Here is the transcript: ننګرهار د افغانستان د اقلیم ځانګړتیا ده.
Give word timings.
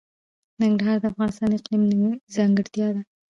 ننګرهار 0.59 0.97
د 1.01 1.05
افغانستان 1.11 1.47
د 1.51 1.55
اقلیم 1.59 1.83
ځانګړتیا 2.35 2.87
ده. 2.95 3.01